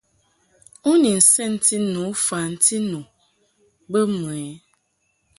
[0.89, 2.99] U ni nsɛnti tu fanti nu
[3.91, 4.47] bə mɨ ɛ?